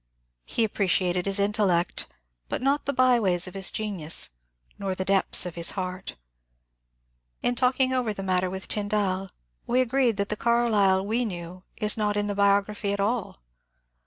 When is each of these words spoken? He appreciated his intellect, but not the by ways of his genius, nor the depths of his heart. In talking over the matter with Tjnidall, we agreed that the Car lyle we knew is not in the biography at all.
He 0.45 0.63
appreciated 0.63 1.27
his 1.27 1.37
intellect, 1.37 2.07
but 2.49 2.63
not 2.63 2.85
the 2.85 2.91
by 2.91 3.19
ways 3.19 3.45
of 3.47 3.53
his 3.53 3.69
genius, 3.69 4.31
nor 4.79 4.95
the 4.95 5.05
depths 5.05 5.45
of 5.45 5.53
his 5.53 5.69
heart. 5.77 6.15
In 7.43 7.53
talking 7.53 7.93
over 7.93 8.11
the 8.11 8.23
matter 8.23 8.49
with 8.49 8.67
Tjnidall, 8.67 9.29
we 9.67 9.79
agreed 9.79 10.17
that 10.17 10.29
the 10.29 10.35
Car 10.35 10.67
lyle 10.71 11.05
we 11.05 11.23
knew 11.23 11.61
is 11.77 11.97
not 11.97 12.17
in 12.17 12.25
the 12.25 12.33
biography 12.33 12.91
at 12.93 12.99
all. 12.99 13.41